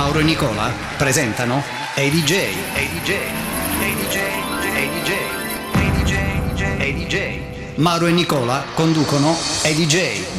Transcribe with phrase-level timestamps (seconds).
[0.00, 1.62] Mauro e Nicola presentano
[1.94, 2.32] ADJ,
[2.74, 3.10] ADJ,
[3.82, 4.18] ADJ,
[4.72, 5.12] ADJ,
[5.74, 7.40] ADJ, ADJ.
[7.74, 10.36] Mauro e Nicola conducono ADJ.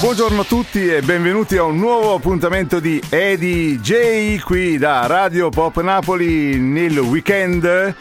[0.00, 5.80] Buongiorno a tutti e benvenuti a un nuovo appuntamento di EDJ qui da Radio Pop
[5.80, 7.94] Napoli nel weekend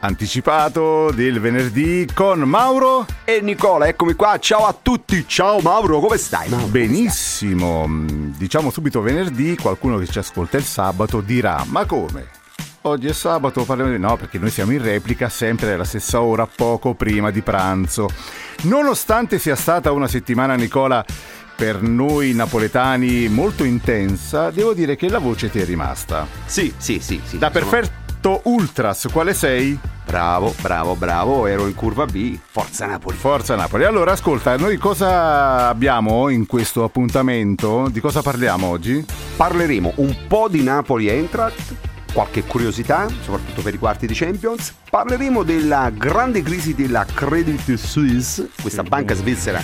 [0.00, 6.16] anticipato del venerdì con Mauro e Nicola, eccomi qua, ciao a tutti, ciao Mauro, come
[6.16, 6.48] stai?
[6.48, 12.38] Mauro, Benissimo, diciamo subito venerdì, qualcuno che ci ascolta il sabato dirà, ma come?
[12.82, 13.98] Oggi è sabato, parliamo di...
[13.98, 18.08] No, perché noi siamo in replica sempre alla stessa ora, poco prima di pranzo.
[18.62, 21.04] Nonostante sia stata una settimana, Nicola,
[21.54, 26.26] per noi napoletani molto intensa, devo dire che la voce ti è rimasta.
[26.46, 27.20] Sì, sì, sì.
[27.22, 27.50] sì da
[28.20, 29.78] perfetto Ultras, quale sei?
[30.04, 32.38] Bravo, bravo, bravo, ero in curva B.
[32.50, 33.16] Forza Napoli.
[33.16, 33.84] Forza Napoli.
[33.84, 37.88] Allora, ascolta, noi cosa abbiamo in questo appuntamento?
[37.88, 39.04] Di cosa parliamo oggi?
[39.36, 41.74] Parleremo un po' di Napoli Eintracht,
[42.12, 44.74] qualche curiosità, soprattutto per i quarti di Champions.
[44.90, 49.62] Parleremo della grande crisi della Credit Suisse, questa banca svizzera.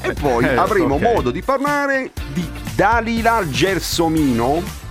[0.00, 1.12] E poi eh, avremo okay.
[1.12, 4.86] modo di parlare di Dalila Gersomino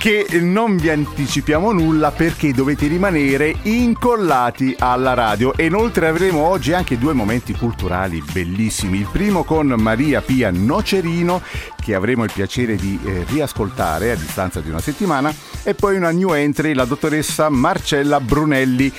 [0.00, 5.52] che non vi anticipiamo nulla perché dovete rimanere incollati alla radio.
[5.54, 8.96] E inoltre avremo oggi anche due momenti culturali bellissimi.
[8.96, 11.42] Il primo con Maria Pia Nocerino
[11.82, 15.34] che avremo il piacere di eh, riascoltare a distanza di una settimana.
[15.62, 18.90] E poi una new entry, la dottoressa Marcella Brunelli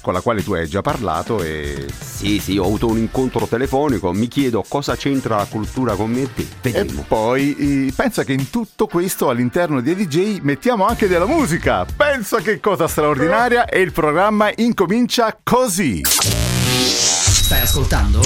[0.00, 1.86] con la quale tu hai già parlato e...
[1.98, 6.22] Sì, sì, ho avuto un incontro telefonico, mi chiedo cosa c'entra la cultura con me
[6.22, 6.46] e te.
[6.60, 7.00] Vediamo.
[7.00, 11.86] E poi pensa che in tutto questo all'interno di DJ mettiamo anche della musica.
[11.96, 16.02] Pensa che cosa straordinaria e il programma incomincia così.
[16.02, 18.20] Stai ascoltando?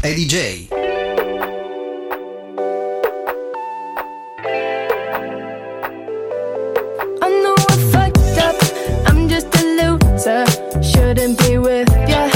[0.00, 0.85] È DJ.
[11.06, 12.28] Shouldn't be with ya.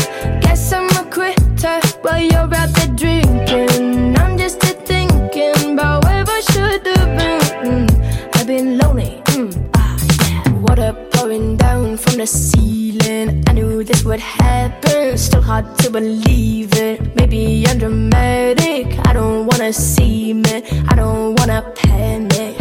[0.42, 4.16] Guess I'm a quitter while you're out there drinking.
[4.16, 7.41] I'm just a thinking about where I should have been.
[7.66, 9.22] Mm, I've been lonely.
[9.34, 10.53] Mm, ah, yeah.
[10.64, 13.42] Water pouring down from the ceiling.
[13.48, 15.19] I knew this would happen.
[15.19, 17.16] Still hard to believe it.
[17.16, 18.87] Maybe I'm dramatic.
[19.08, 20.62] I don't wanna see me.
[20.91, 22.54] I don't wanna panic.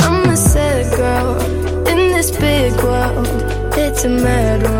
[0.00, 1.36] I'm sad girl
[1.86, 2.30] in this
[4.02, 4.79] it's a.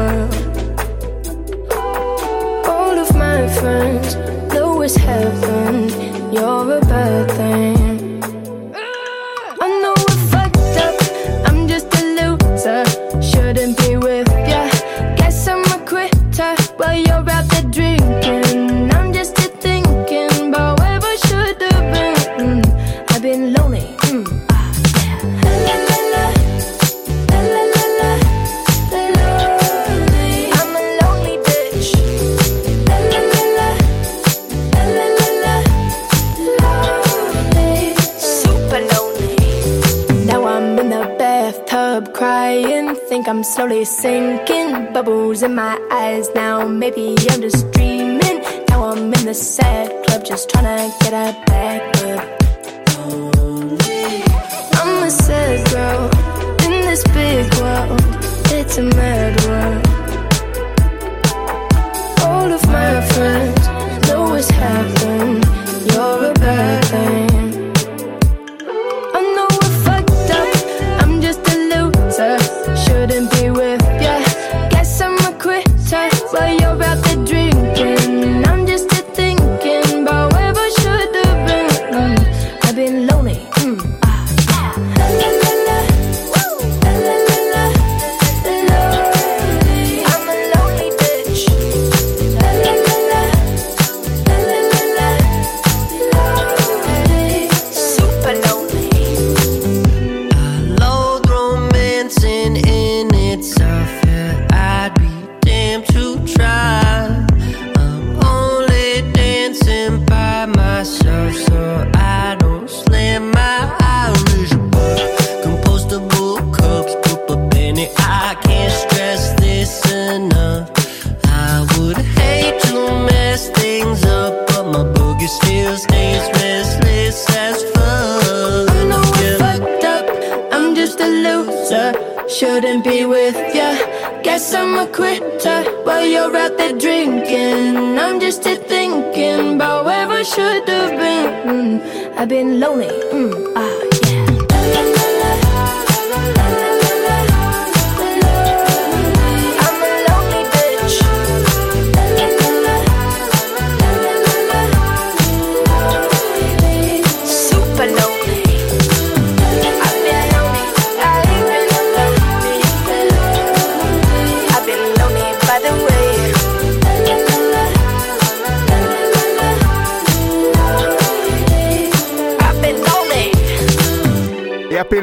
[45.42, 46.66] in my eyes now.
[46.66, 47.69] Maybe I'm just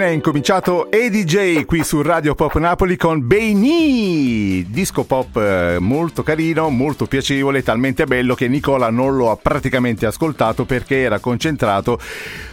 [0.08, 6.70] è incominciato EDJ qui su Radio Pop Napoli con Beini, disco pop eh, molto carino,
[6.70, 12.00] molto piacevole, talmente bello che Nicola non lo ha praticamente ascoltato perché era concentrato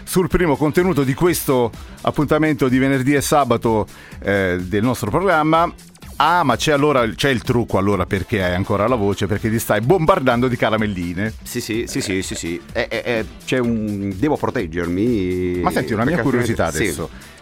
[0.02, 1.70] sul primo contenuto di questo
[2.00, 3.86] appuntamento di venerdì e sabato
[4.20, 5.72] eh, del nostro programma.
[6.16, 9.26] Ah, ma c'è allora c'è il trucco allora perché hai ancora la voce?
[9.26, 11.32] Perché ti stai bombardando di caramelline.
[11.42, 12.60] Sì, sì, sì, sì, sì, sì.
[12.72, 14.12] Eh, eh, eh, c'è un...
[14.16, 15.60] Devo proteggermi.
[15.60, 17.10] Ma senti, una mia curiosità adesso.
[17.12, 17.33] A-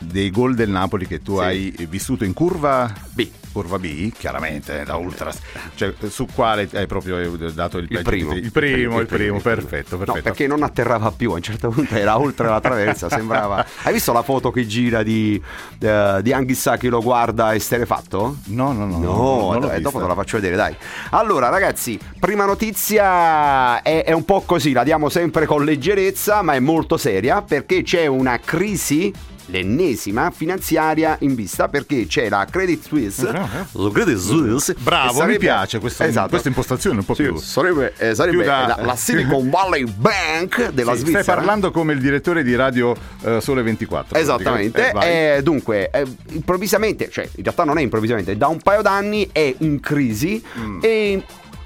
[0.00, 1.42] dei gol del Napoli che tu Sì.
[1.42, 3.28] hai vissuto in curva B.
[3.52, 5.32] Curva B, chiaramente, da ultra.
[5.76, 8.34] Cioè, su quale hai proprio dato il, Il primo.
[8.34, 10.16] Il primo, il primo, perfetto, perfetto.
[10.16, 13.64] No, perché non atterrava più, a un certo punto era oltre la traversa, sembrava...
[13.84, 15.40] Hai visto la foto che gira di,
[15.78, 18.38] eh, di Anghissà che lo guarda esterefatto?
[18.46, 18.98] No, no, no.
[18.98, 20.74] No, l'ho eh, dopo te la faccio vedere, dai.
[21.10, 26.54] Allora, ragazzi, prima notizia è, è un po' così, la diamo sempre con leggerezza, ma
[26.54, 29.12] è molto seria perché c'è una crisi
[29.46, 35.18] l'ennesima finanziaria in vista perché c'è la Credit Suisse la Credit Suisse Bravo, e mi
[35.18, 36.28] sarebbe- piace questo- Esatto.
[36.28, 37.36] questa impostazione un po' Sì, più.
[37.36, 41.92] sarebbe, eh, sarebbe da- la, la Silicon Valley Bank della Sì, Svizzera Stai parlando come
[41.92, 44.18] il direttore di Radio eh, Sole 24.
[44.18, 45.36] Esattamente, Eh.
[45.36, 49.54] Eh, dunque, eh, improvvisamente, cioè in realtà non è improvvisamente, da un paio d'anni è
[49.58, 50.78] in crisi Mm.
[50.82, 51.22] e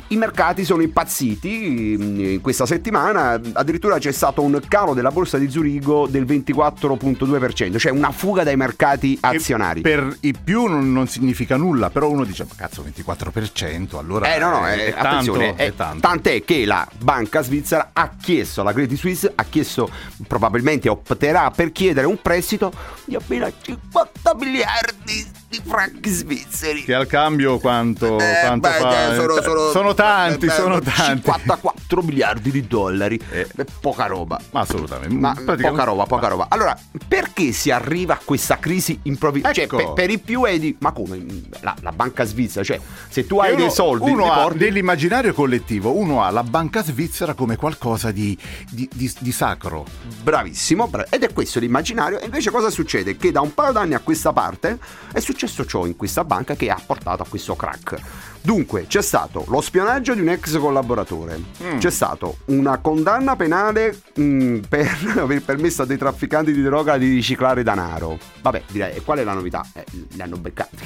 [0.08, 5.37] i mercati sono impazziti mm, in questa settimana, addirittura c'è stato un calo della borsa
[5.38, 9.81] di Zurigo del 24.2%, cioè una fuga dai mercati E azionari.
[9.82, 14.38] Per i più non, non significa nulla, però uno dice, ma cazzo, 24%, allora Eh
[14.38, 16.00] no no, è, eh, è tanto, è eh, tanto.
[16.00, 19.90] tant'è che la banca svizzera ha chiesto alla Credit Suisse, ha chiesto,
[20.26, 22.72] probabilmente opterà per chiedere un prestito
[23.04, 26.84] di appena 50 miliardi di franchi svizzeri.
[26.84, 29.12] Che al cambio quanto, Eh, quanto beh, fa?
[29.12, 31.22] eh, sono, sono- Sono tanti, eh, sono beh, tanti.
[31.22, 33.18] 54 miliardi di dollari.
[33.30, 33.46] Eh.
[33.54, 34.38] Beh, poca roba.
[34.50, 35.14] Ma assolutamente.
[35.14, 36.46] Ma poca roba, poca roba.
[36.50, 39.50] Allora, perché si arriva a questa crisi improvvisa?
[39.52, 39.76] Cioè, Ecco.
[39.76, 40.76] per, per i più è di.
[40.80, 41.24] Ma come?
[41.60, 42.78] La, la banca svizzera, cioè,
[43.08, 46.82] se tu hai uno, dei soldi, uno ha porti- nell'immaginario collettivo, uno ha la banca
[46.84, 48.36] svizzera come qualcosa di,
[48.70, 49.86] di- di- di sacro.
[50.22, 52.18] Bravissimo, bra- ed è questo l'immaginario.
[52.20, 53.16] E invece cosa succede?
[53.16, 54.78] Che da un paio d'anni a questa parte
[55.10, 57.96] è successo ciò in questa banca che ha portato a questo crack.
[58.40, 61.40] Dunque, c'è stato lo spionaggio di un ex collaboratore,
[61.79, 64.88] c'è stato una condanna penale mm, per
[65.19, 68.19] aver permesso a dei trafficanti di droga di riciclare denaro.
[68.40, 69.64] Vabbè, direi, e qual è la novità?
[69.75, 70.76] Eh, li hanno beccati.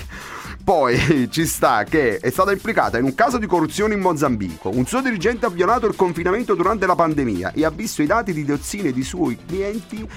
[0.65, 4.71] Poi ci sta che è stata implicata in un caso di corruzione in Mozambico.
[4.73, 8.33] Un suo dirigente ha violato il confinamento durante la pandemia e ha visto i dati
[8.33, 10.09] di diozzine di suoi clienti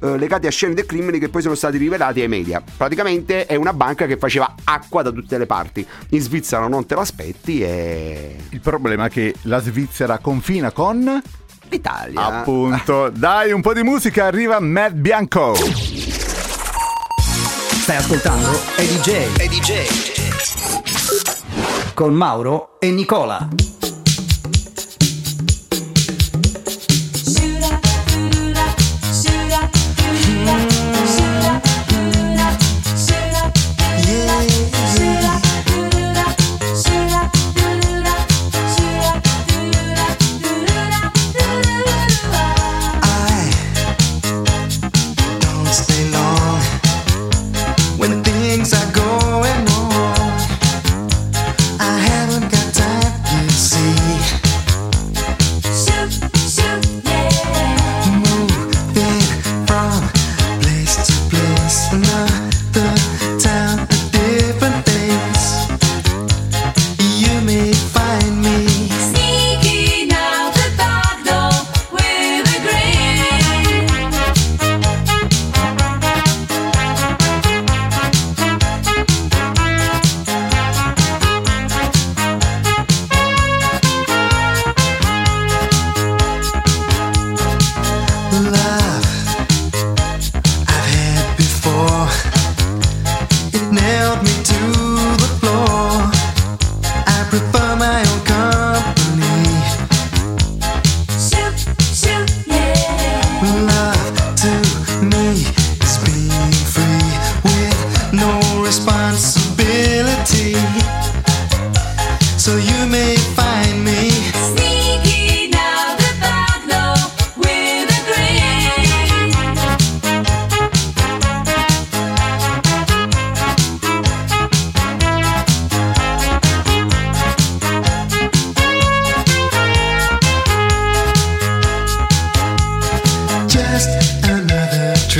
[0.00, 2.62] eh, legati a scene del crimine che poi sono stati rivelati ai media.
[2.76, 5.86] Praticamente è una banca che faceva acqua da tutte le parti.
[6.10, 11.20] In Svizzera non te l'aspetti e Il problema è che la Svizzera confina con...
[11.68, 12.40] l'Italia.
[12.40, 13.10] Appunto.
[13.10, 16.29] Dai, un po' di musica, arriva Matt Bianco.
[17.90, 19.08] Stai ascoltando EDJ.
[19.40, 19.70] EDJ.
[21.92, 23.79] Con Mauro e Nicola.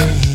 [0.00, 0.29] James.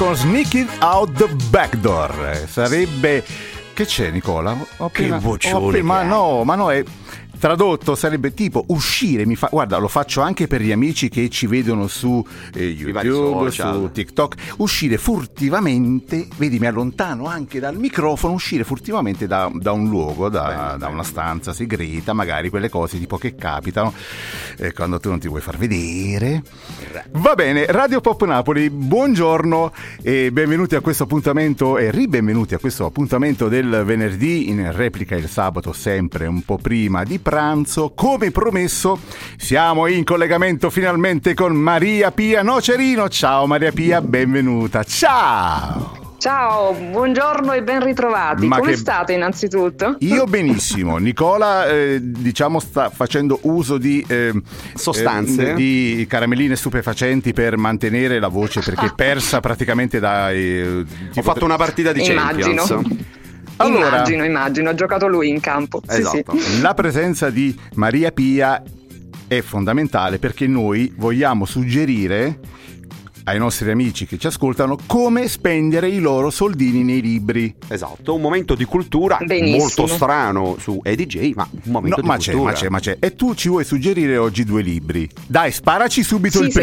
[0.00, 2.46] Con Sneaking Out the Back Door.
[2.48, 3.22] Sarebbe.
[3.74, 4.56] Che c'è, Nicola?
[4.78, 6.82] Ho appena- vocione ho appena- Ma che no, ma no, è.
[7.40, 11.46] Tradotto sarebbe tipo uscire, mi fa, guarda lo faccio anche per gli amici che ci
[11.46, 18.62] vedono su eh, YouTube, su TikTok, uscire furtivamente, vedi mi allontano anche dal microfono, uscire
[18.62, 23.34] furtivamente da, da un luogo, da, da una stanza segreta, magari quelle cose tipo che
[23.36, 23.94] capitano
[24.58, 26.42] eh, quando tu non ti vuoi far vedere.
[27.12, 32.84] Va bene, Radio Pop Napoli, buongiorno e benvenuti a questo appuntamento e ribenvenuti a questo
[32.84, 37.92] appuntamento del venerdì in replica il sabato sempre un po' prima di pranzo.
[37.94, 38.98] Come promesso
[39.36, 43.08] siamo in collegamento finalmente con Maria Pia Nocerino.
[43.08, 44.82] Ciao Maria Pia, benvenuta.
[44.82, 45.98] Ciao!
[46.18, 48.46] Ciao, buongiorno e ben ritrovati.
[48.46, 49.94] Ma Come che- state innanzitutto?
[50.00, 54.32] Io benissimo, Nicola eh, diciamo sta facendo uso di eh,
[54.74, 55.52] Sostanze?
[55.52, 60.60] eh, di caramelline stupefacenti per mantenere la voce perché è persa praticamente dai...
[60.60, 62.64] Ho tipo- fatto una partita di Immagino.
[62.64, 63.18] Champions.
[63.62, 65.80] Allora- Immagino, immagino, ha giocato lui in campo.
[65.86, 66.36] Sì, Esatto.
[66.38, 66.60] sì.
[66.60, 68.62] La presenza di Maria Pia
[69.26, 72.38] è fondamentale perché noi vogliamo suggerire
[73.24, 77.54] ai nostri amici che ci ascoltano come spendere i loro soldini nei libri.
[77.68, 79.58] Esatto, un momento di cultura Benissimo.
[79.58, 82.52] molto strano su EDJ, ma un No, momento di ma c'è, cultura.
[82.52, 82.96] ma c'è, ma c'è.
[82.98, 85.08] E tu ci vuoi suggerire oggi due libri?
[85.26, 86.58] Dai, sparaci subito Sì, il sì.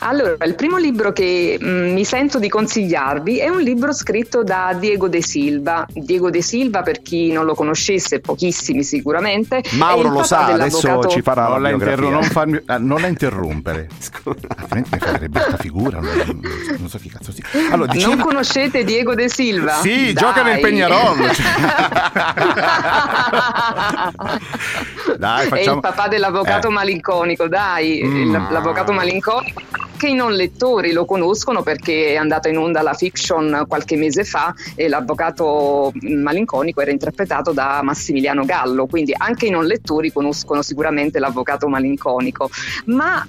[0.00, 4.74] Allora, il primo libro che mm, mi sento di consigliarvi è un libro scritto da
[4.78, 5.86] Diego De Silva.
[5.92, 9.58] Diego De Silva, per chi non lo conoscesse, pochissimi sicuramente.
[9.58, 13.06] è Mauro lo sa, adesso ci farà Non la, interro- non farmi- ah, non la
[13.08, 13.88] interrompere.
[14.56, 15.98] Altrimenti mi fai brutta figura.
[16.00, 16.40] Non,
[16.78, 17.44] non so chi cazzo sia.
[17.70, 19.74] Allora, dicevi- Non conoscete Diego De Silva?
[19.80, 20.14] Sì, Dai.
[20.14, 21.14] gioca nel Peñarol.
[25.18, 26.72] Dai, È facciamo- il papà dell'avvocato Eh.
[26.72, 28.50] malinconico, dai, Mm.
[28.50, 29.60] l'avvocato malinconico.
[29.96, 34.24] Anche i non lettori lo conoscono perché è andata in onda la fiction qualche mese
[34.24, 40.60] fa e l'avvocato malinconico era interpretato da Massimiliano Gallo, quindi anche i non lettori conoscono
[40.60, 42.50] sicuramente l'avvocato malinconico.
[42.88, 43.26] Ma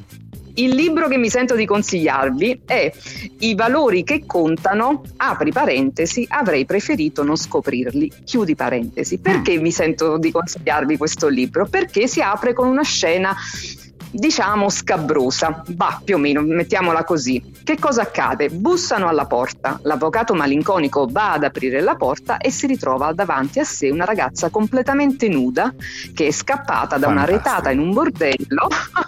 [0.56, 2.92] il libro che mi sento di consigliarvi è
[3.40, 9.20] I valori che contano, apri parentesi, avrei preferito non scoprirli, chiudi parentesi.
[9.20, 11.66] Perché mi sento di consigliarvi questo libro?
[11.66, 13.34] Perché si apre con una scena
[14.12, 17.42] diciamo scabrosa, bah, più o meno, mettiamola così.
[17.64, 18.50] Che cosa accade?
[18.50, 23.64] Bussano alla porta, l'avvocato malinconico va ad aprire la porta e si ritrova davanti a
[23.64, 25.74] sé una ragazza completamente nuda
[26.14, 27.50] che è scappata da una Fantastico.
[27.50, 28.68] retata in un bordello,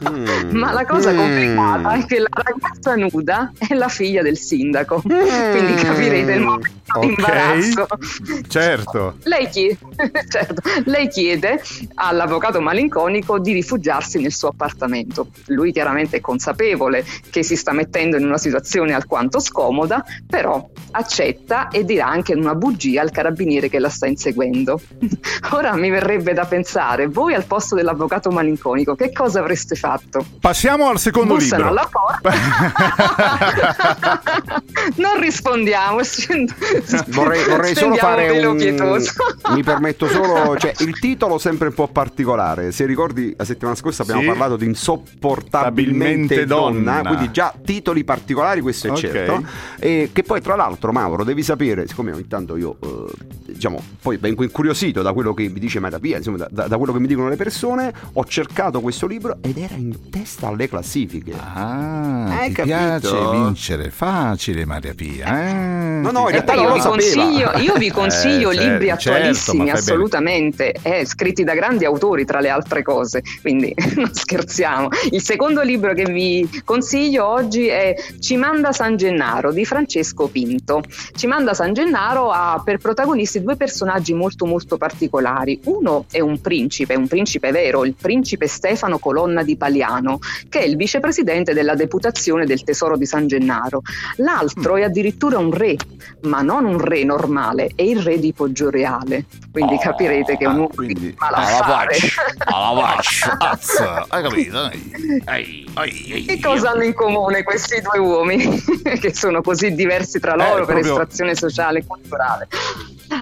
[0.09, 0.51] Mm.
[0.55, 1.17] ma la cosa Mm.
[1.17, 6.67] complicata è che la ragazza nuda è la figlia del sindaco, quindi capirete il momento
[6.69, 7.03] di Ok.
[7.05, 7.87] imbarazzo.
[8.47, 9.15] Certo.
[9.23, 9.77] Lei chiede,
[10.29, 11.61] certo, lei chiede
[11.95, 14.87] all'avvocato malinconico di rifugiarsi nel suo appartamento.
[15.47, 21.67] Lui chiaramente è consapevole che si sta mettendo in una situazione alquanto scomoda, però accetta
[21.69, 24.79] e dirà anche una bugia al carabiniere che la sta inseguendo.
[25.51, 30.25] Ora mi verrebbe da pensare, voi al posto dell'avvocato malinconico, che cosa avreste fatto?
[30.39, 31.79] Passiamo al secondo Bussano libro.
[31.79, 32.29] alla porta.
[34.95, 35.99] non rispondiamo.
[37.07, 38.57] Vorrei, vorrei solo fare un...
[38.57, 39.11] pietoso.
[39.53, 40.57] Mi permetto solo...
[40.57, 42.71] Cioè, il titolo sempre un po' particolare.
[42.71, 44.27] Se ricordi, la settimana scorsa abbiamo Sì.
[44.27, 47.07] parlato di insopportabilmente donna, donna.
[47.09, 48.97] quindi già titoli particolari, questo è Ok.
[48.97, 49.43] certo.
[49.79, 54.17] E che poi, tra l'altro, Mauro, devi sapere, siccome ogni tanto io, eh, diciamo, poi
[54.17, 57.07] vengo incuriosito da quello che mi dice Matapia, insomma, da, da- da quello che mi
[57.07, 61.33] dicono le persone, ho cercato questo libro ed era in testa alle classifiche.
[61.37, 62.75] Ah, Hai ti capito?
[62.75, 63.89] piace vincere?
[63.89, 65.47] Facile, Maria Pia.
[65.49, 65.53] Eh?
[66.01, 69.09] No, no, in Ti realtà io, vi consiglio, io vi consiglio Eh, certo, libri certo,
[69.09, 69.71] attualissimi, bene.
[69.71, 74.87] assolutamente, eh, scritti da grandi autori tra le altre cose, quindi non scherziamo.
[75.11, 80.81] Il secondo libro che vi consiglio oggi è Cimanda San Gennaro di Francesco Pinto.
[81.15, 85.59] Cimanda San Gennaro ha per protagonisti due personaggi molto molto particolari.
[85.65, 90.19] Uno è un principe, un principe vero, il principe Stefano Colonna di Paliano,
[90.49, 93.81] che è il vicepresidente della deputazione del tesoro di San Gennaro.
[94.17, 95.75] L'altro è addirittura un re,
[96.23, 99.25] ma non un re normale, è il re di Poggioreale.
[99.51, 101.97] Quindi Oh, capirete che è un uomo quindi- di malaffare.
[102.45, 104.69] Alla faccia, azza, hai capito?
[106.25, 108.61] Che cosa hanno in comune questi due uomini
[108.99, 112.47] che sono così diversi tra loro per proprio- estrazione sociale e culturale?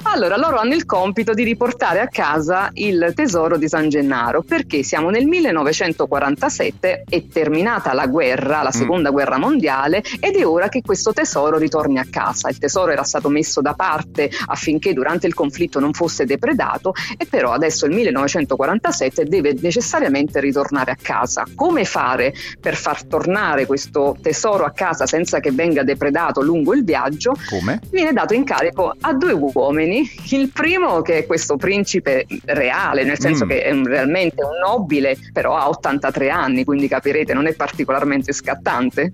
[0.03, 4.83] Allora, loro hanno il compito di riportare a casa il tesoro di San Gennaro perché
[4.83, 10.81] siamo nel 1947, è terminata la guerra, la seconda guerra mondiale, ed è ora che
[10.81, 12.49] questo tesoro ritorni a casa.
[12.49, 17.25] Il tesoro era stato messo da parte affinché durante il conflitto non fosse depredato, e
[17.25, 21.45] però adesso il 1947 deve necessariamente ritornare a casa.
[21.55, 26.83] Come fare per far tornare questo tesoro a casa senza che venga depredato lungo il
[26.83, 27.33] viaggio?
[27.49, 27.79] Come?
[27.89, 29.76] viene dato incarico a due uomini.
[29.85, 33.49] Il primo, che è questo principe reale, nel senso Mm.
[33.49, 38.33] che è un- realmente un nobile, però ha 83 anni, quindi capirete, non è particolarmente
[38.33, 39.11] scattante.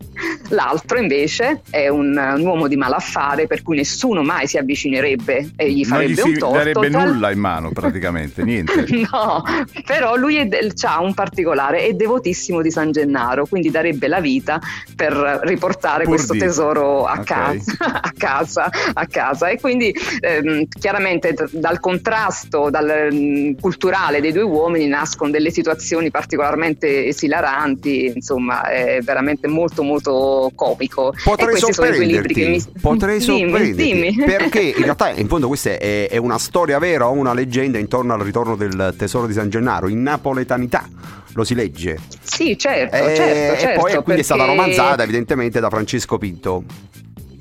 [0.49, 5.71] L'altro, invece, è un, un uomo di malaffare, per cui nessuno mai si avvicinerebbe e
[5.71, 6.58] gli Non farebbe gli si un torto.
[6.58, 8.86] darebbe Tra- nulla in mano praticamente, niente.
[9.12, 9.43] No,
[9.86, 14.60] però lui ha un particolare, è devotissimo di San Gennaro, quindi darebbe la vita
[14.95, 16.39] per riportare Pur questo di.
[16.39, 17.23] tesoro a, Ok.
[17.26, 19.47] casa, a casa, a casa.
[19.49, 25.51] E quindi ehm, chiaramente d- dal contrasto dal, mm, culturale dei due uomini nascono delle
[25.51, 31.13] situazioni particolarmente esilaranti, insomma è veramente molto molto comico.
[31.23, 32.59] Potrei questi sono i due libri che mi...
[32.59, 34.23] sorprenderti, potrei Dimmi, sorprenderti, dimmi.
[34.25, 38.13] perché in realtà in fondo questa è, è una storia vera o una leggenda intorno
[38.13, 40.87] al ritorno del tesoro di San Gennaro in napoletanità.
[41.35, 41.97] Lo si legge.
[42.21, 43.87] Sì, certo, Eh, certo, certo.
[43.87, 46.63] e poi quindi è stata perché- romanzata evidentemente da Francesco Pinto.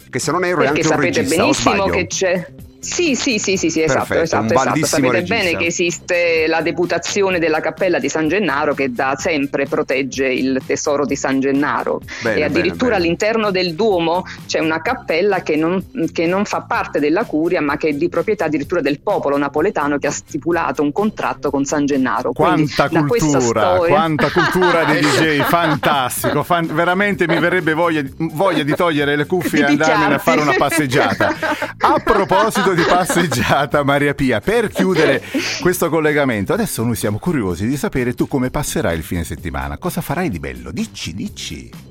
[0.08, 2.46] Che se non erro è Perché anche un sapete regista, o benissimo che c'è.
[2.82, 4.86] Sì, sì, sì, sì, sì, esatto, esatto, un esatto.
[4.86, 5.34] Sapete regista.
[5.36, 10.60] bene che esiste la deputazione della cappella di San Gennaro che da sempre protegge il
[10.66, 12.00] tesoro di San Gennaro.
[12.22, 12.96] Bene, e addirittura bene, bene.
[12.96, 15.80] all'interno del Duomo c'è una cappella che non,
[16.12, 19.98] che non fa parte della curia, ma che è di proprietà addirittura del popolo napoletano
[19.98, 22.32] che ha stipulato un contratto con San Gennaro.
[22.32, 28.02] Quindi, Quanta questa cultura, storia- quanta cultura di DJ, fantastico, fan- veramente mi verrebbe voglia,
[28.16, 31.32] voglia di togliere le cuffie e andarmene a fare una passeggiata.
[31.78, 35.22] A proposito di passeggiata, Maria Pia, per chiudere
[35.60, 40.00] questo collegamento, adesso noi siamo curiosi di sapere tu come passerai il fine settimana, cosa
[40.00, 40.70] farai di bello?
[40.70, 41.81] Dici, dici.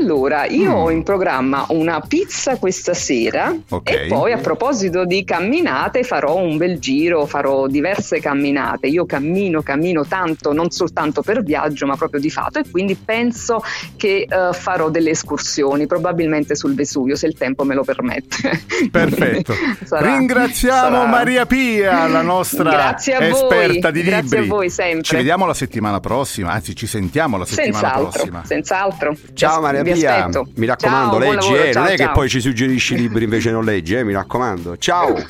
[0.00, 0.74] Allora, io Mm.
[0.74, 3.90] ho in programma una pizza questa sera Ok.
[3.90, 8.86] e poi a proposito di camminate farò un bel giro, farò diverse camminate.
[8.86, 13.62] Io cammino, cammino tanto, non soltanto per viaggio, ma proprio di fatto e quindi penso
[13.96, 18.62] che eh, farò delle escursioni, probabilmente sul Vesuvio, se il tempo me lo permette.
[18.90, 19.54] Perfetto.
[19.84, 24.50] Sarà- Ringraziamo sarà- Maria Pia, la nostra Grazie esperta di grazie libri.
[24.50, 25.02] a voi sempre.
[25.02, 28.42] Ci vediamo la settimana prossima, anzi ci sentiamo la settimana Senz'altro, prossima.
[28.44, 29.16] senz'altro.
[29.34, 30.46] Ciao Maria vi Pia, aspetto.
[30.56, 33.50] mi raccomando, Ciao, leggi, lavoro, eh, ciao, non è che poi ci suggerisci libri invece
[33.50, 34.76] non leggi, eh, mi raccomando.
[34.78, 35.14] Ciao.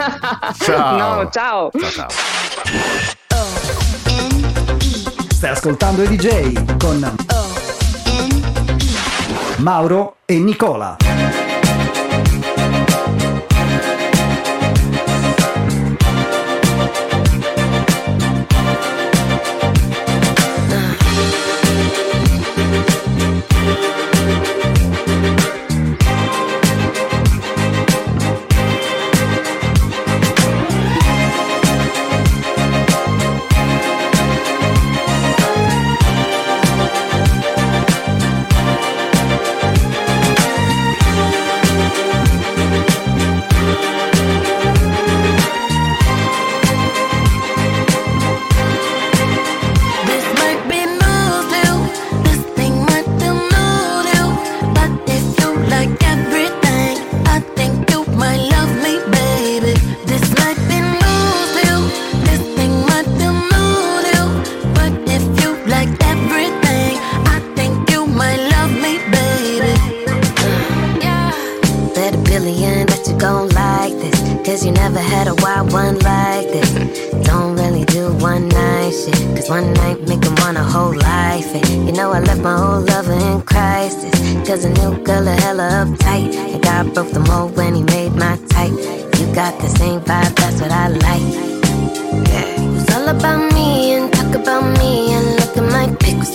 [0.58, 0.96] Ciao.
[1.22, 1.70] No, ciao.
[1.78, 2.08] Ciao ciao.
[5.30, 7.14] Stai ascoltando i DJ con
[9.58, 10.96] Mauro e Nicola.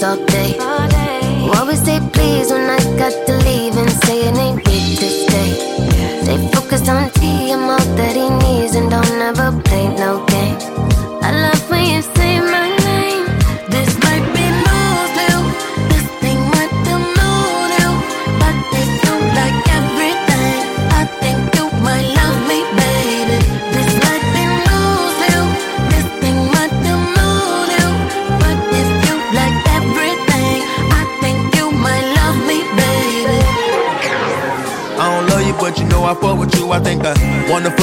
[0.03, 0.57] All day.
[1.43, 3.46] You always say please when I got to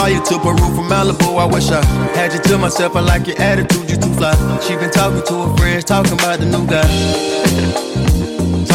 [0.04, 1.38] fly you to Peru from Malibu.
[1.38, 1.82] I wish I
[2.14, 2.96] had you to myself.
[2.96, 4.34] I like your attitude, you too fly.
[4.60, 7.90] She been talking to her friends, talking about the new guy.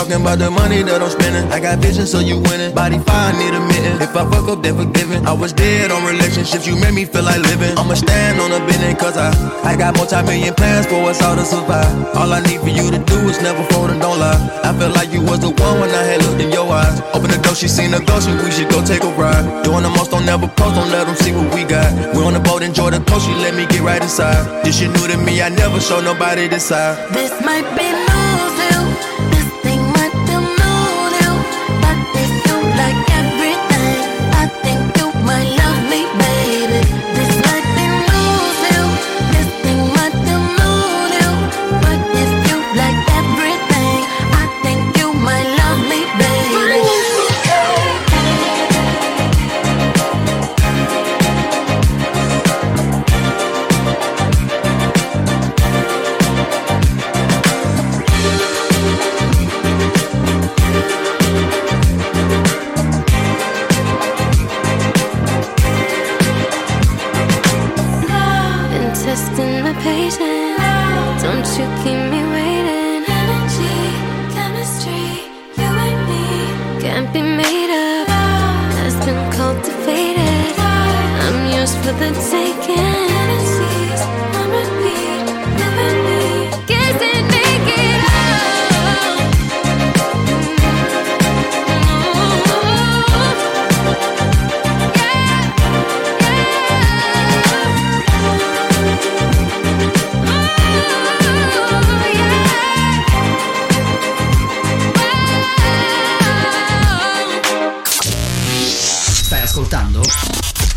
[0.10, 1.46] Talking about the money that I'm spending.
[1.54, 2.74] I got vision, so you winning.
[2.74, 4.02] Body fine, need a mitten.
[4.02, 5.22] If I fuck up, then forgiven.
[5.30, 7.78] I was dead on relationships, you made me feel like living.
[7.78, 9.30] I'ma stand on a business, cause I,
[9.62, 11.94] I got multi-million plans for us all to survive.
[12.18, 14.34] All I need for you to do is never fold and don't lie.
[14.66, 16.98] I felt like you was the one when I had looked in your eyes.
[17.14, 19.46] Open the door, she seen the ghost, and we should go take a ride.
[19.62, 21.86] Doing the most, don't never post, don't let them see what we got.
[22.18, 24.66] We on the boat, enjoy the coast, she let me get right inside.
[24.66, 26.98] This shit new to me, I never show nobody this side.
[27.14, 28.19] This might be news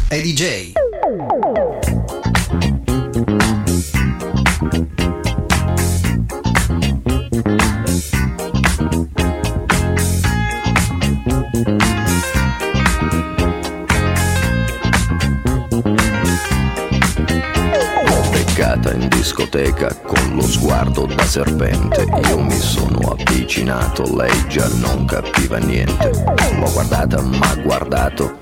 [0.09, 0.73] È DJ.
[18.91, 22.07] in discoteca con lo sguardo da serpente.
[22.29, 26.11] Io mi sono avvicinato, lei già non capiva niente.
[26.59, 28.42] L'ho guardata, m'ha guardato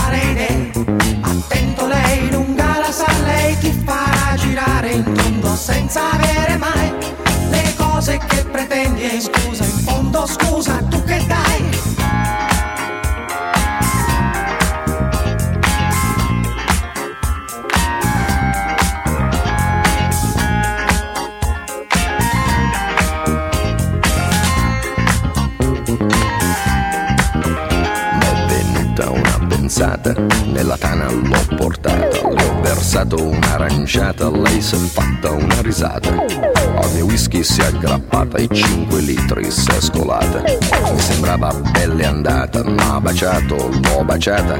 [33.91, 36.09] Un'aranciata, lei si è fatta una risata.
[36.09, 40.41] Al mio whisky si è aggrappata e 5 litri si è scolata.
[40.41, 44.59] Mi sembrava belle andata, m'ha baciato, l'ho baciata,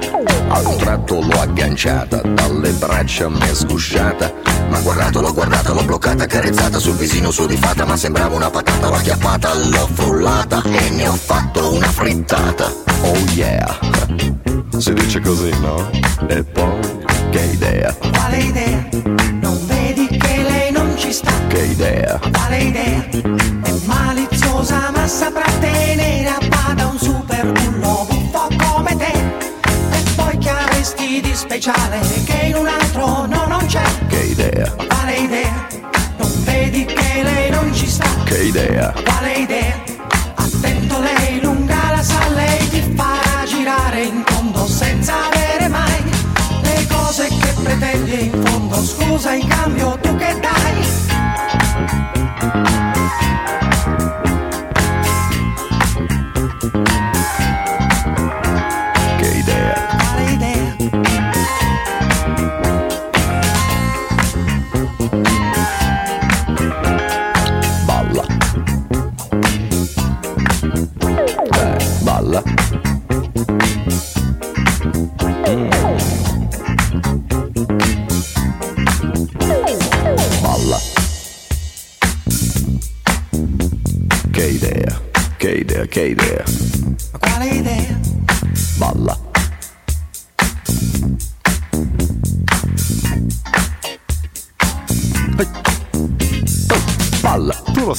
[0.50, 4.34] ad un tratto l'ho agganciata, dalle braccia mi è sgusciata.
[4.70, 8.50] Ma guardato, l'ho guardata, l'ho bloccata, carezzata sul visino su di fatta, ma sembrava una
[8.50, 12.70] patata, l'ho acchiappata, l'ho frullata e ne ho fatto una frittata.
[13.04, 13.80] Oh yeah,
[14.78, 15.90] si dice così, no?
[16.28, 16.80] E poi,
[17.32, 18.91] che idea, Quale idea?
[21.82, 23.08] Idea, Quale idea?
[23.64, 29.12] È maliziosa ma saprà tenere a bada un super bullo buffo come te.
[29.12, 33.82] E poi che avresti di speciale che in un altro no non c'è?
[34.08, 35.68] che idea, Quale idea?
[36.18, 38.06] Non vedi che lei non ci sta?
[38.26, 39.76] che idea, Quale idea?
[40.36, 46.04] Attento lei lunga la sa, lei ti farà girare in tondo senza avere mai
[46.62, 48.76] le cose che pretendi in fondo.
[48.84, 50.91] Scusa in cambio tu che dai?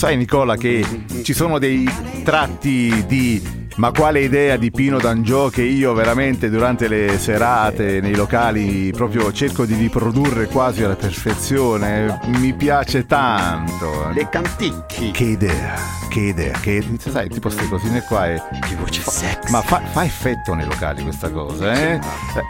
[0.02, 0.84] Sai Nicola che
[1.22, 1.88] ci sono dei
[2.24, 8.16] tratti di ma quale idea di Pino D'Angio che io veramente durante le serate nei
[8.16, 12.18] locali proprio cerco di riprodurre quasi alla perfezione.
[12.38, 14.10] Mi piace tanto.
[14.12, 15.12] Le canticchi.
[15.12, 15.74] Che idea,
[16.10, 19.52] che idea, che sai, tipo queste cosine qua e Che voce sexy.
[19.52, 22.00] ma fa, fa effetto nei locali questa cosa, eh?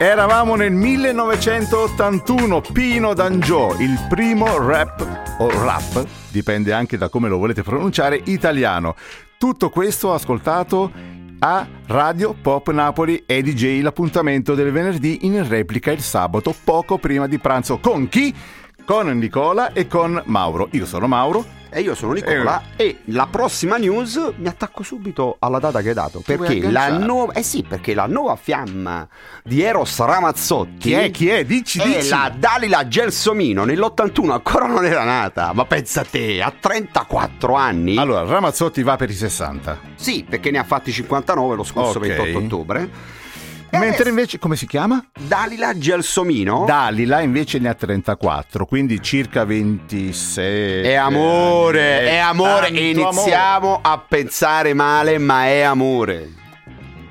[0.01, 7.37] Eravamo nel 1981, Pino D'Angio, il primo rap o rap, dipende anche da come lo
[7.37, 8.95] volete pronunciare, italiano.
[9.37, 10.93] Tutto questo ascoltato
[11.41, 17.27] a Radio Pop Napoli e DJ l'appuntamento del venerdì in replica il sabato poco prima
[17.27, 18.33] di pranzo con chi?
[18.85, 20.69] Con Nicola e con Mauro.
[20.73, 21.61] Io sono Mauro.
[21.75, 25.95] E io sono Nicola e la prossima news mi attacco subito alla data che hai
[25.95, 29.09] dato perché la nuova eh sì, perché la nuova fiamma
[29.43, 31.11] di Eros Ramazzotti Chi è?
[31.11, 31.47] Chi è?
[31.47, 32.11] Dici, è dici.
[32.11, 37.97] la Dalila Gelsomino nell'81 ancora non era nata ma pensa a te a 34 anni
[37.97, 39.79] Allora, Ramazzotti va per i 60.
[39.95, 42.07] sì perché ne ha fatti 59 lo scorso Ok.
[42.07, 42.91] 28 ottobre
[43.73, 45.05] Mentre adesso invece, come si chiama?
[45.19, 50.83] Dalila Gelsomino Dalila invece ne ha 34, quindi circa 26.
[50.83, 56.41] è amore, è amore tanto iniziamo a pensare male ma è amore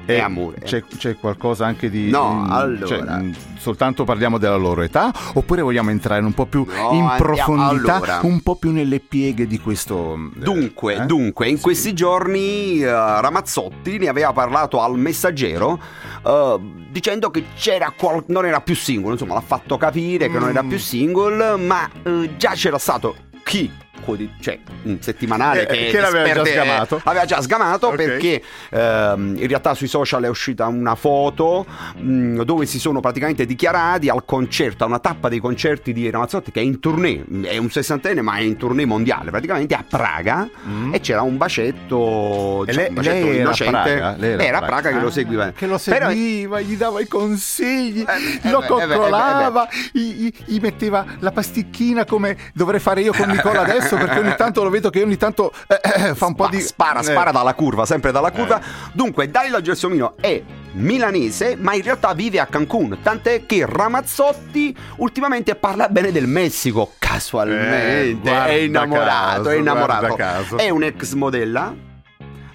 [0.05, 2.09] è amore C'è, c'è qualcosa anche di.
[2.09, 2.85] No, mm, allora.
[2.87, 5.11] cioè, soltanto parliamo della loro età?
[5.33, 8.19] Oppure vogliamo entrare un po' più No, in profondità, allora.
[8.23, 10.15] un po' più nelle pieghe di questo.
[10.15, 11.05] eh, Dunque, eh?
[11.05, 15.79] dunque, in questi giorni eh, Ramazzotti ne aveva parlato al messaggero
[16.25, 16.59] eh,
[16.89, 20.63] dicendo che c'era qual- non era più single, insomma l'ha fatto capire che non era
[20.63, 20.69] Mm.
[20.69, 23.71] più single, ma eh, già c'era stato chi?
[24.03, 27.01] Quodi- Cioè, un settimanale Eh, che, che l'aveva già esperte- sgamato.
[27.03, 27.95] Aveva già sgamato Ok.
[27.95, 31.65] perché ehm, in realtà sui social è uscita una foto
[31.97, 36.51] mh, dove si sono praticamente dichiarati al concerto, a una tappa dei concerti di Ramazzotti
[36.51, 40.49] che è in tournée, è un sessantenne ma è in tournée mondiale, praticamente a Praga
[40.67, 40.93] Mm.
[40.93, 43.71] e c'era un bacetto, diciamo, lei, un bacetto lei era a innocente.
[43.71, 45.51] Praga, lei era, Era a Praga che lo Ah, seguiva.
[45.51, 50.33] Che lo Però- seguiva, gli dava i consigli, Eh, lo eh eh coccolava, gli, gli-
[50.45, 54.69] gli metteva la pasticchina come dovrei fare io con Nicola adesso, perché ogni tanto lo
[54.69, 56.61] vedo che ogni tanto eh, eh, fa un po' Spa- di.
[56.61, 57.03] spara, eh.
[57.03, 58.59] spara dalla curva, sempre dalla curva.
[58.93, 60.41] Dunque, Dalila Gelsomino è
[60.73, 62.99] milanese, ma in realtà vive a Cancun.
[63.01, 66.93] Tant'è che Ramazzotti ultimamente parla bene del Messico.
[66.97, 70.17] Casualmente, Eh, è innamorato, caso, è innamorato.
[70.57, 71.89] È un'ex modella.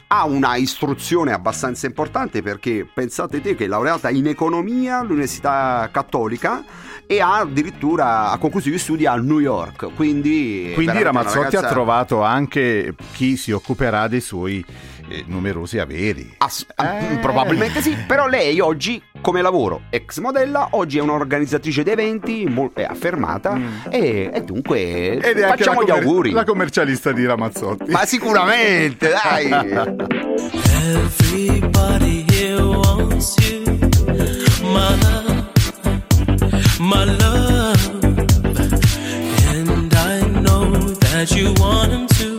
[0.09, 6.65] Ha una istruzione abbastanza importante perché pensate te che è laureata in economia all'Università Cattolica
[7.07, 9.89] e ha addirittura ha concluso gli studi a New York.
[9.97, 14.65] Quindi, Quindi Ramazzotti ha ragazza- trovato anche chi si occuperà dei suoi
[15.09, 16.35] eh, numerosi averi.
[16.39, 17.19] Ass- Eh.
[17.21, 22.73] Probabilmente sì, però lei oggi come lavoro ex modella, oggi è un'organizzatrice di eventi, mol-
[22.75, 23.59] è affermata
[23.91, 24.75] e, e dunque
[25.17, 25.23] Mm.
[25.23, 26.31] Ed è anche facciamo gli commer- auguri.
[26.33, 27.91] La commercialista di Ramazzotti.
[27.91, 29.49] Ma sicuramente, dai!
[30.95, 33.63] Everybody here wants you,
[34.63, 35.45] my love,
[36.79, 38.05] my love,
[39.49, 42.36] and I know that you want him to,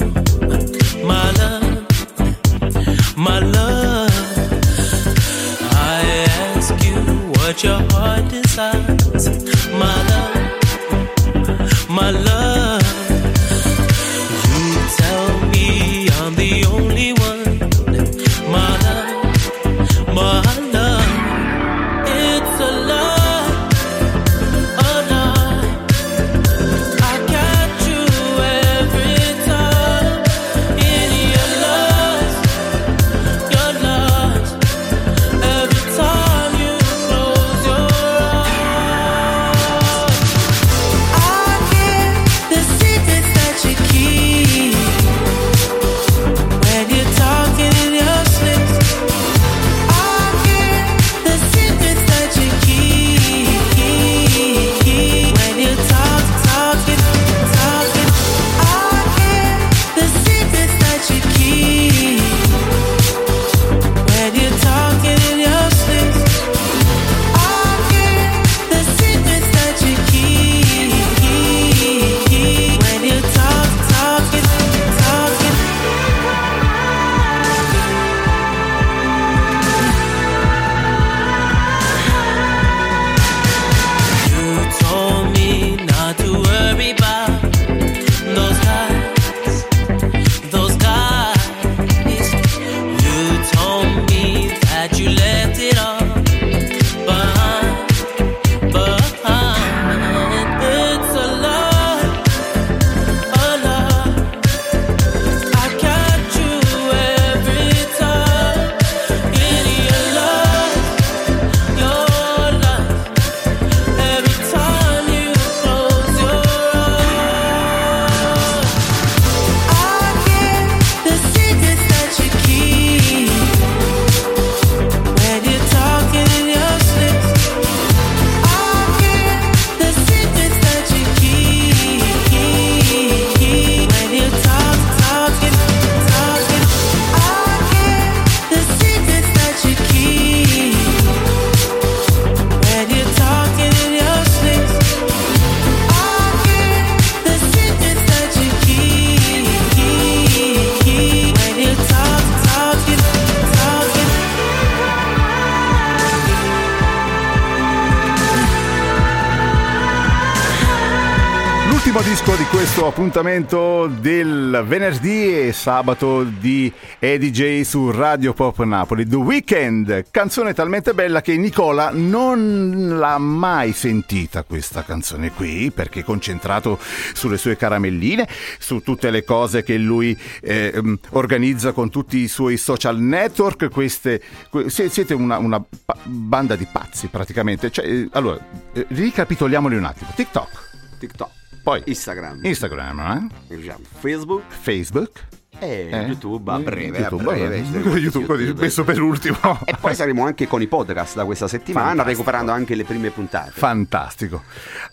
[162.77, 169.07] questo appuntamento del venerdì e sabato di EDJ su Radio Pop Napoli.
[169.07, 176.01] The Weekend, canzone talmente bella che Nicola non l'ha mai sentita questa canzone qui perché
[176.01, 176.77] è concentrato
[177.13, 178.27] sulle sue caramelline,
[178.59, 183.71] su tutte le cose che lui eh, ehm, organizza con tutti i suoi social network.
[183.71, 184.21] Queste,
[184.67, 185.59] siete una, una
[186.03, 187.71] banda di pazzi praticamente.
[187.71, 188.37] Cioè, eh, allora,
[188.73, 190.11] eh, ricapitoliamoli un attimo.
[190.15, 190.65] TikTok.
[190.99, 191.29] TikTok,
[191.67, 193.55] Poi Instagram, Instagram, eh?
[193.57, 195.27] diciamo, Facebook Facebook
[195.59, 195.97] e eh?
[196.03, 196.97] YouTube a breve.
[196.97, 199.37] YouTube, a breve, saremo YouTube, così, messo per ultimo.
[199.65, 202.17] E poi saremo anche con i podcast da questa settimana, Fantastico.
[202.17, 203.51] recuperando anche le prime puntate.
[203.51, 204.43] Fantastico.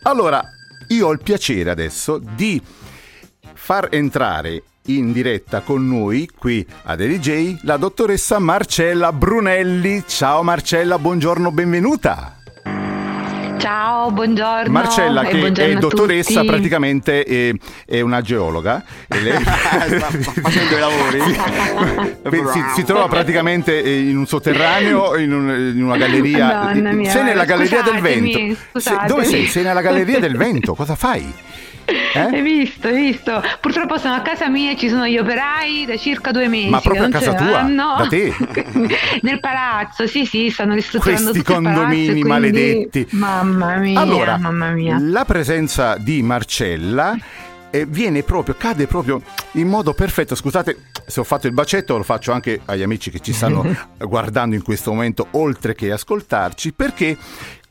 [0.03, 0.43] Allora,
[0.89, 2.61] io ho il piacere adesso di
[3.53, 10.03] far entrare in diretta con noi qui ad EDJ la dottoressa Marcella Brunelli.
[10.09, 12.39] Ciao Marcella, buongiorno, benvenuta.
[13.59, 14.71] Ciao, buongiorno.
[14.71, 16.47] Marcella, che buongiorno è dottoressa, tutti.
[16.47, 17.53] praticamente è,
[17.87, 18.83] è una geologa.
[19.09, 20.11] E lei- Sta
[20.43, 21.21] facendo i lavori.
[22.53, 26.73] si, si trova praticamente eh, in un sotterraneo, in, un- in una galleria.
[26.75, 28.39] Mia, sei nella galleria del vento.
[28.73, 29.01] scusatemi.
[29.01, 29.47] Se- dove sei?
[29.47, 30.75] Sei nella galleria del vento.
[30.75, 31.33] Cosa fai?
[31.87, 32.19] Eh?
[32.19, 33.43] Hai visto, hai visto.
[33.61, 36.69] Purtroppo sono a casa mia e ci sono gli operai da circa due mesi.
[36.69, 37.51] Ma proprio a casa tua?
[37.51, 37.95] vanno.
[37.99, 38.33] Da te?
[39.23, 43.07] Nel palazzo, sì, sì, stanno ristrutturando Questi il palazzo condomini quindi- maledetti.
[43.11, 44.97] Mamma mia, Allora, mamma mia.
[45.01, 47.17] la presenza di Marcella
[47.71, 49.21] eh, viene proprio, cade proprio
[49.53, 50.35] in modo perfetto.
[50.35, 50.77] Scusate
[51.07, 53.65] se ho fatto il bacetto, lo faccio anche agli amici che ci stanno
[53.99, 57.17] guardando in questo momento, oltre che ascoltarci, perché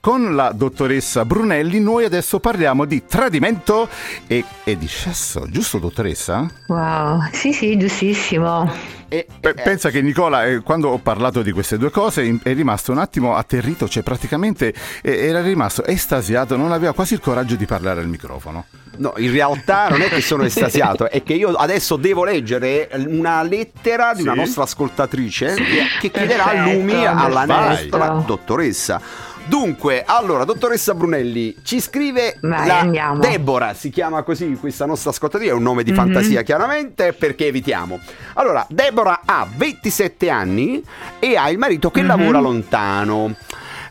[0.04, 3.88] con la dottoressa Brunelli noi adesso parliamo di tradimento
[4.28, 6.46] e, e di sesso, giusto dottoressa?
[6.68, 8.70] Wow, sì, sì, giustissimo.
[9.08, 12.54] E, Pe- pensa che Nicola, eh, quando ho parlato di queste due cose, in- è
[12.54, 17.56] rimasto un attimo atterrito, cioè praticamente eh, era rimasto estasiato, non aveva quasi il coraggio
[17.56, 18.66] di parlare al microfono.
[18.98, 23.42] No, in realtà non è che sono estasiato, è che io adesso devo leggere una
[23.42, 24.38] lettera di una Sì.
[24.40, 25.64] nostra ascoltatrice che,
[26.02, 29.32] che chiederà Perfetto, lumi alla nostra dottoressa.
[29.46, 33.20] Dunque, allora, dottoressa Brunelli, ci scrive Vai, la andiamo.
[33.20, 35.98] Deborah, si chiama così questa nostra ascoltatrice, è un nome di Mhm.
[35.98, 38.00] fantasia chiaramente, perché evitiamo.
[38.36, 40.82] Allora, Deborah ha 27 anni
[41.20, 43.36] e ha il marito che lavora lontano.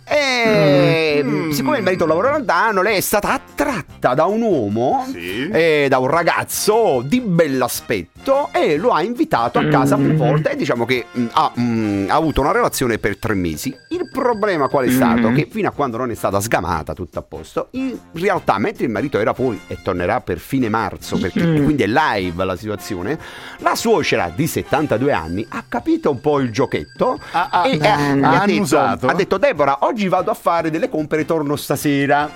[0.04, 1.50] E Mm.
[1.50, 5.48] siccome il marito lavora lontano, lei è stata attratta da un uomo, Sì.
[5.48, 8.11] eh, da un ragazzo di bell'aspetto
[8.52, 12.14] e lo ha invitato a casa più volte e diciamo che mh, ha, mh, ha
[12.14, 13.74] avuto una relazione per tre mesi.
[13.88, 15.32] Il problema qual è stato?
[15.32, 18.90] Che fino a quando non è stata sgamata tutto a posto, in realtà mentre il
[18.90, 23.18] marito era fuori e tornerà per fine marzo, perché quindi è live la situazione,
[23.58, 28.20] la suocera di 72 anni ha capito un po' il giochetto Ah, ah, e, bene.
[28.20, 32.30] e ha, Ha detto, ha detto Deborah oggi vado a fare delle compere torno stasera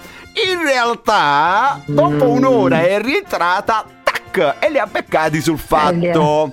[0.50, 3.84] in realtà dopo un'ora è rientrata
[4.30, 6.52] tac e li ha beccati sul fatto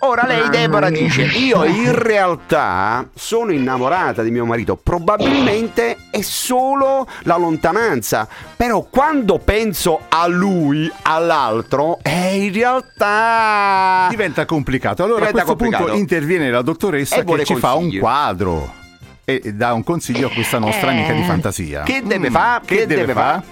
[0.00, 7.08] Ora lei Deborah dice io in realtà sono innamorata di mio marito probabilmente è solo
[7.22, 15.02] la lontananza però quando penso a lui all'altro eh, in realtà Diventa complicato.
[15.02, 15.98] Allora Diventa a questo punto complicato.
[16.02, 17.98] interviene la dottoressa E che ci fa un consigli.
[17.98, 18.72] quadro
[19.24, 20.92] e dà un consiglio a questa nostra Eh.
[20.98, 21.82] amica di fantasia.
[21.82, 22.60] Che deve Mm, fa?
[22.64, 23.20] Che, Che deve, deve fa?
[23.20, 23.42] fa?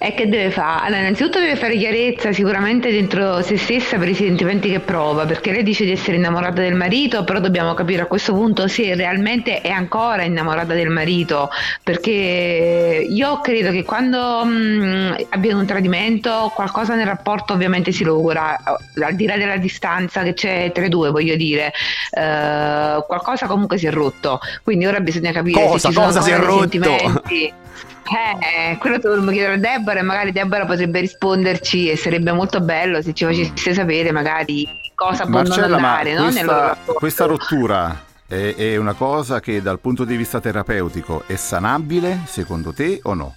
[0.00, 0.86] E che deve fare?
[0.86, 5.50] Allora, innanzitutto deve fare chiarezza sicuramente dentro se stessa per i sentimenti che prova, perché
[5.50, 9.60] lei dice di essere innamorata del marito, però dobbiamo capire a questo punto se realmente
[9.60, 11.50] è ancora innamorata del marito,
[11.82, 18.56] perché io credo che quando mh, avviene un tradimento qualcosa nel rapporto ovviamente si logora,
[18.64, 21.72] al di là della distanza che c'è tra i due, voglio dire,
[22.12, 25.78] eh, qualcosa comunque si è rotto, quindi ora bisogna capire Cosa?
[25.78, 27.22] se ci sono Cosa si è rotto?
[28.08, 28.46] Sentimenti.
[28.46, 33.02] Eh, quello dovremmo chiedere a Deborah e magari Deborah potrebbe risponderci e sarebbe molto bello
[33.02, 36.92] se ci facesse sapere magari cosa può non Marcella, ma andare no, loro questa, rapporto.
[36.94, 42.72] questa rottura è, è una cosa che dal punto di vista terapeutico è sanabile secondo
[42.72, 43.36] te o no?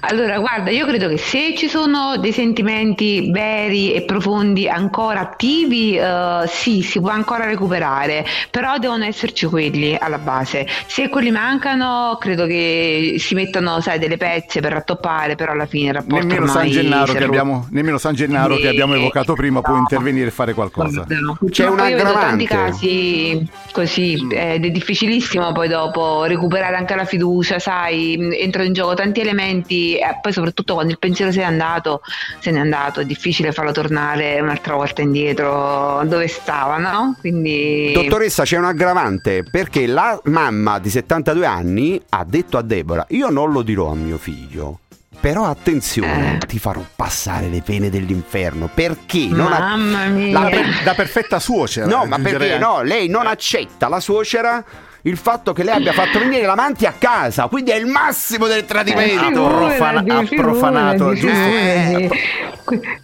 [0.00, 5.96] Allora, guarda, io credo che se ci sono dei sentimenti veri e profondi ancora attivi,
[5.96, 10.66] eh, sì, si può ancora recuperare, però devono esserci quelli alla base.
[10.86, 15.88] Se quelli mancano, credo che si mettano, sai, delle pezze per rattoppare, però alla fine
[15.88, 19.62] il rapporto Nemmeno San Gennaro, che abbiamo, nemmeno San Gennaro che Sì, abbiamo evocato prima
[19.62, 19.80] può no.
[19.80, 21.04] intervenire e fare qualcosa.
[21.06, 22.44] Guarda, C'è un io vedo tanti aggravante.
[22.46, 24.30] casi così Mm.
[24.32, 29.20] ed è difficilissimo poi dopo recuperare anche la fiducia, sai, mh, entrano in gioco tanti
[29.20, 32.00] elementi e poi soprattutto quando il pensiero se n'è andato,
[32.40, 37.16] se n'è andato, è difficile farlo tornare un'altra volta indietro dove stava, no?
[37.20, 43.06] Quindi Dottoressa, c'è un aggravante perché la mamma di 72 anni ha detto a Deborah:
[43.10, 44.80] Io non lo dirò a mio figlio.
[45.20, 46.46] Però attenzione, Eh.
[46.46, 48.70] ti farò passare le pene dell'inferno.
[48.72, 49.26] Perché?
[49.26, 50.32] Non ha- Mamma mia.
[50.42, 51.86] La Per- da perfetta suocera.
[51.86, 52.82] No, ma perché no?
[52.82, 54.64] Lei non accetta la suocera
[55.08, 58.58] il fatto che lei abbia fatto venire l'amante a casa, quindi è il massimo del
[58.58, 59.42] Eh, tradimento.
[59.46, 61.36] profana- ha figurati, profanato, figurati, giusto?
[61.36, 63.00] figurati.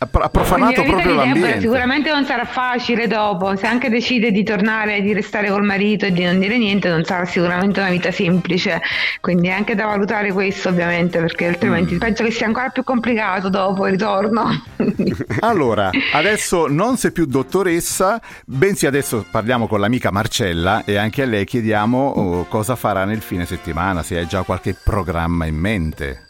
[0.00, 1.60] Ha pro- ha profanato proprio l'ambiente.
[1.60, 6.12] Sicuramente non sarà facile dopo, se anche decide di tornare, di restare col marito e
[6.12, 8.80] di non dire niente, non sarà sicuramente una vita semplice.
[9.20, 11.98] Quindi è anche da valutare questo, ovviamente, perché altrimenti Mm.
[11.98, 14.62] penso che sia ancora più complicato dopo il ritorno.
[15.40, 21.26] Allora, adesso non sei più dottoressa, bensì adesso parliamo con l'amica Marcella e anche a
[21.26, 26.26] lei chiediamo oh, cosa farà nel fine settimana, se hai già qualche programma in mente.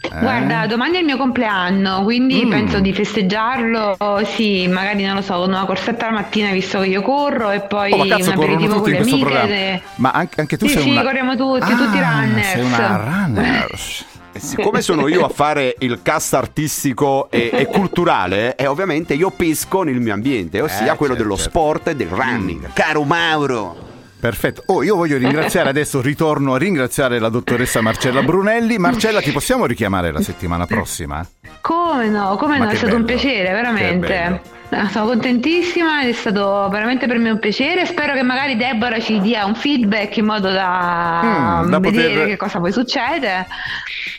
[0.00, 0.08] Eh?
[0.20, 2.50] Guarda, domani è il mio compleanno, quindi Mm.
[2.50, 6.86] penso di festeggiarlo, sì, magari non lo so, con una corsetta la mattina visto che
[6.86, 9.14] io corro e poi Oh, ma un cazzo, corrono aperitivo tutti con in le questo
[9.16, 9.30] amiche.
[9.30, 9.54] programma.
[9.54, 11.02] de- Ma anche, anche tu Sì, sei sì, una...
[11.02, 12.46] corriamo tutti, Ah, tutti runners.
[12.52, 13.66] Sei una runner.
[14.38, 19.82] Siccome sono io a fare il cast artistico e, e culturale, e ovviamente io pesco
[19.82, 21.50] nel mio ambiente, ossia Eh, quello certo, dello certo.
[21.50, 22.68] sport e del running.
[22.72, 23.86] Caro Mauro!
[24.20, 24.62] Perfetto.
[24.66, 28.78] Oh, io voglio ringraziare adesso, ritorno a ringraziare la dottoressa Marcella Brunelli.
[28.78, 31.26] Marcella, ti possiamo richiamare la settimana prossima?
[31.60, 34.56] Come no, come Ma no, è stato un bello, piacere, che veramente.
[34.70, 37.86] No, Sono contentissima, è stato veramente per me un piacere.
[37.86, 42.28] Spero che magari Deborah ci dia un feedback in modo da, Mm, da vedere poter-
[42.28, 43.46] che cosa poi succede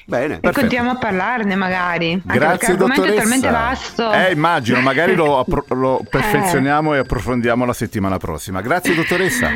[0.05, 0.25] Bene.
[0.35, 0.59] e Perfetto.
[0.59, 2.13] continuiamo a parlarne magari.
[2.13, 3.21] Anche perché Grazie l'argomento dottoressa.
[3.21, 4.11] è talmente vasto.
[4.11, 8.61] Eh, immagino, magari lo, appro- lo perfezioniamo e approfondiamo la settimana prossima.
[8.61, 9.49] Grazie dottoressa.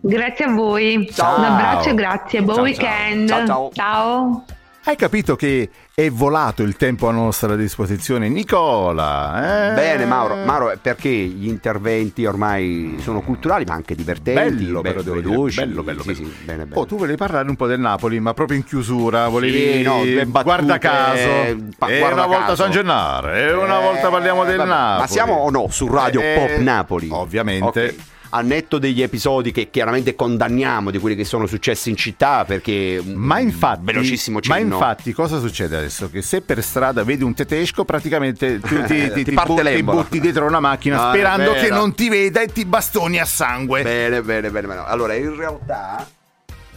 [0.00, 1.08] Grazie a voi.
[1.12, 1.38] Ciao.
[1.38, 2.42] Un abbraccio e grazie.
[2.42, 3.28] Buon Ciao, weekend.
[3.28, 3.46] ciao.
[3.46, 4.44] Ciao, ciao.
[4.88, 9.72] Hai capito che è volato il tempo a nostra disposizione, Nicola?
[9.72, 9.74] eh?
[9.74, 15.02] Bene Mauro, Mauro, perché gli interventi ormai sono culturali ma anche divertenti, Bello, be- però
[15.02, 15.56] devo dire, veloci.
[15.60, 16.28] bello, bello, Sì, bello.
[16.28, 16.80] sì, bene, bene.
[16.80, 19.98] Oh, tu volevi parlare un po' del Napoli, ma proprio in chiusura, volevi Sì, no,
[20.24, 21.28] battute, guarda caso.
[21.76, 22.62] pa- e guarda una volta caso.
[22.62, 25.00] San Gennaro, e una volta parliamo del vabbè, Napoli.
[25.00, 27.08] Ma siamo o no su Radio Eh, Pop Napoli?
[27.12, 27.84] Ovviamente.
[27.88, 27.94] Ok.
[28.30, 33.00] Al netto degli episodi che chiaramente condanniamo di quelli che sono successi in città perché
[33.04, 36.10] Ma infatti, velocissimo ma infatti cosa succede adesso?
[36.10, 40.46] Che se per strada vedi un tedesco praticamente tu ti, ti- Ti ti butti dietro
[40.46, 43.82] una macchina è sperando che non ti veda e ti bastoni a sangue.
[43.82, 44.82] Bene, bene, bene, bene.
[44.84, 46.06] Allora, in realtà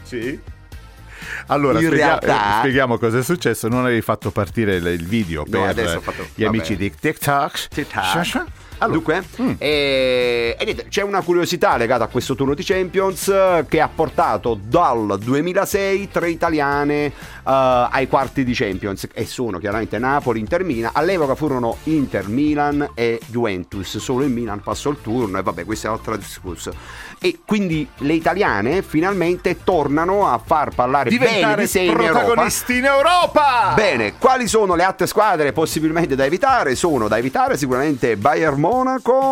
[0.03, 0.39] Sì.
[1.47, 3.67] Allora, In spiega- realtà- eh, spieghiamo cosa è successo.
[3.67, 6.55] Non avevi fatto partire il, video No, per fatto- gli vabbè.
[6.57, 7.67] amici di TikTok.
[7.67, 8.45] TikTok.
[8.81, 9.51] Allora, Dunque, mm.
[9.59, 13.87] eh, e niente, c'è una curiosità legata a questo turno di Champions eh, che ha
[13.93, 17.11] portato dal 2006 tre italiane eh,
[17.43, 20.91] ai quarti di Champions e sono chiaramente Napoli, Inter, Milan.
[20.93, 23.97] All'epoca furono Inter, Milan e Juventus.
[23.97, 26.73] Solo il Milan passò il turno e vabbè, questo è un altro discorso.
[27.19, 32.19] E quindi le italiane finalmente tornano a far parlare bene diventare di sé in Europa.
[32.19, 33.73] protagonisti in Europa.
[33.75, 36.73] Bene, quali sono le altre squadre possibilmente da evitare?
[36.73, 38.70] Sono da evitare sicuramente Bayern Monaco,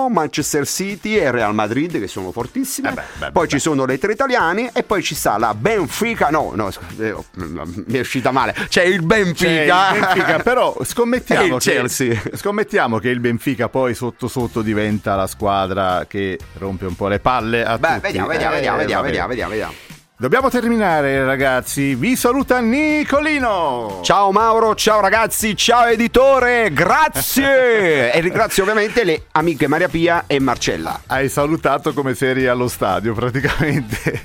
[0.10, 2.90] Manchester City e Real Madrid che sono fortissime.
[2.90, 3.50] Eh beh, beh, poi beh.
[3.50, 6.30] ci sono le tre italiane e poi ci sta la Benfica.
[6.30, 6.70] No, no,
[7.00, 8.54] eh, oh, mi è uscita male.
[8.68, 9.94] C'è il C'è Benfica.
[9.94, 12.22] il Benfica, però scommettiamo che, Chelsea.
[12.34, 17.20] scommettiamo che il Benfica poi sotto sotto diventa la squadra che rompe un po' le
[17.20, 18.02] palle a Beh, tutti.
[18.02, 19.74] vediamo, vediamo, Eh, vediamo, vediamo, vediamo, vediamo.
[20.22, 21.96] Dobbiamo terminare ragazzi.
[21.96, 24.02] Vi saluta Nicolino.
[24.04, 28.12] Ciao Mauro, ciao ragazzi, ciao editore, grazie!
[28.12, 31.04] e ringrazio ovviamente le amiche Maria Pia e Marcella.
[31.08, 34.24] Hai salutato come se eri allo stadio praticamente.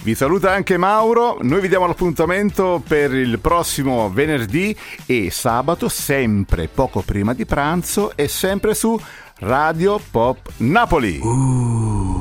[0.00, 4.74] Vi saluta anche Mauro, noi vi diamo l'appuntamento per il prossimo venerdì
[5.04, 8.98] e sabato, sempre poco prima di pranzo e sempre su
[9.40, 12.17] Radio Pop Napoli.